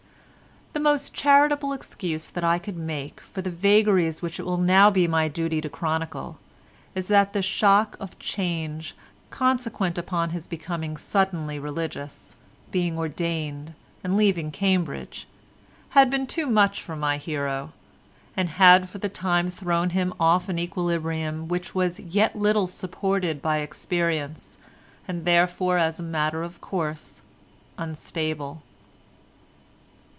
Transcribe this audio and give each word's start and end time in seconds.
The 0.73 0.79
most 0.89 1.13
charitable 1.13 1.73
excuse 1.73 2.29
that 2.29 2.45
I 2.45 2.57
can 2.57 2.85
make 2.85 3.19
for 3.19 3.41
the 3.41 3.49
vagaries 3.49 4.21
which 4.21 4.39
it 4.39 4.43
will 4.45 4.57
now 4.57 4.89
be 4.89 5.05
my 5.05 5.27
duty 5.27 5.59
to 5.59 5.67
chronicle 5.69 6.39
is 6.95 7.09
that 7.09 7.33
the 7.33 7.41
shock 7.41 7.97
of 7.99 8.17
change 8.19 8.95
consequent 9.31 9.97
upon 9.97 10.29
his 10.29 10.47
becoming 10.47 10.95
suddenly 10.95 11.59
religious, 11.59 12.37
being 12.71 12.97
ordained 12.97 13.73
and 14.01 14.15
leaving 14.15 14.49
Cambridge, 14.49 15.27
had 15.89 16.09
been 16.09 16.25
too 16.25 16.47
much 16.47 16.81
for 16.81 16.95
my 16.95 17.17
hero, 17.17 17.73
and 18.37 18.47
had 18.51 18.89
for 18.89 18.97
the 18.97 19.09
time 19.09 19.49
thrown 19.49 19.89
him 19.89 20.13
off 20.21 20.47
an 20.47 20.57
equilibrium 20.57 21.49
which 21.49 21.75
was 21.75 21.99
yet 21.99 22.33
little 22.33 22.65
supported 22.65 23.41
by 23.41 23.57
experience, 23.57 24.57
and 25.05 25.25
therefore 25.25 25.77
as 25.77 25.99
a 25.99 26.03
matter 26.03 26.43
of 26.43 26.61
course 26.61 27.21
unstable. 27.77 28.63